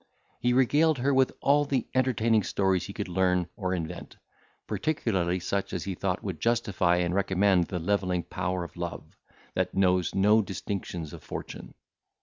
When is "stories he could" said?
2.41-3.07